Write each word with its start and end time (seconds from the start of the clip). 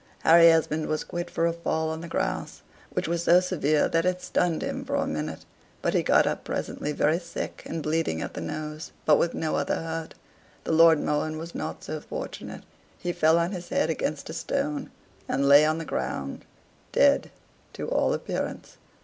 Harry 0.23 0.47
Esmond 0.49 0.87
was 0.87 1.03
quit 1.03 1.29
for 1.29 1.45
a 1.45 1.53
fall 1.53 1.91
on 1.91 2.01
the 2.01 2.07
grass, 2.07 2.63
which 2.89 3.07
was 3.07 3.23
so 3.25 3.39
severe 3.39 3.87
that 3.87 4.03
it 4.03 4.19
stunned 4.19 4.63
him 4.63 4.83
for 4.83 4.95
a 4.95 5.05
minute; 5.05 5.45
but 5.83 5.93
he 5.93 6.01
got 6.01 6.25
up 6.25 6.43
presently 6.43 6.91
very 6.91 7.19
sick, 7.19 7.61
and 7.67 7.83
bleeding 7.83 8.19
at 8.19 8.33
the 8.33 8.41
nose, 8.41 8.91
but 9.05 9.17
with 9.19 9.35
no 9.35 9.55
other 9.55 9.75
hurt. 9.75 10.15
The 10.63 10.71
Lord 10.71 10.99
Mohun 10.99 11.37
was 11.37 11.53
not 11.53 11.83
so 11.83 11.99
fortunate; 11.99 12.63
he 12.97 13.13
fell 13.13 13.37
on 13.37 13.51
his 13.51 13.69
head 13.69 13.91
against 13.91 14.27
a 14.31 14.33
stone, 14.33 14.89
and 15.29 15.47
lay 15.47 15.65
on 15.67 15.77
the 15.77 15.85
ground, 15.85 16.45
dead 16.93 17.29
to 17.73 17.87
all 17.87 18.11
appearance. 18.15 18.77